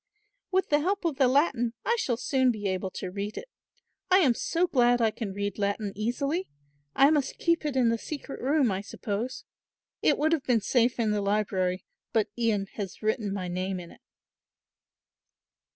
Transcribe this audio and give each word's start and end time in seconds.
"With 0.49 0.69
the 0.69 0.79
help 0.79 1.05
of 1.05 1.17
the 1.17 1.27
Latin 1.27 1.73
I 1.85 1.95
shall 1.99 2.17
soon 2.17 2.49
be 2.49 2.67
able 2.67 2.89
to 2.89 3.11
read 3.11 3.37
it. 3.37 3.47
I 4.09 4.17
am 4.17 4.33
so 4.33 4.65
glad 4.65 4.99
I 4.99 5.11
can 5.11 5.31
read 5.31 5.59
Latin 5.59 5.91
easily. 5.95 6.49
I 6.95 7.11
must 7.11 7.37
keep 7.37 7.65
it 7.67 7.75
in 7.75 7.89
the 7.89 7.99
secret 7.99 8.41
room, 8.41 8.71
I 8.71 8.81
suppose. 8.81 9.45
It 10.01 10.17
would 10.17 10.31
have 10.31 10.43
been 10.43 10.59
safe 10.61 10.99
in 10.99 11.11
the 11.11 11.21
library; 11.21 11.85
but 12.13 12.29
Ian 12.35 12.65
has 12.77 13.03
written 13.03 13.31
my 13.31 13.47
name 13.47 13.79
in 13.79 13.91
it." 13.91 14.01